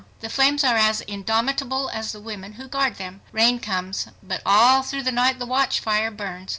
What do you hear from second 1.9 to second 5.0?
as the women who guard them! Rain comes, but all